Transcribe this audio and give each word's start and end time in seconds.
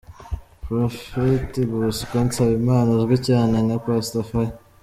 Prophet 0.63 1.51
Bosco 1.71 2.17
Nsabimana 2.25 2.89
uzwi 2.95 3.17
cyane 3.27 3.55
nka 3.65 3.77
Pastor 3.85 4.23
Fire 4.29 4.55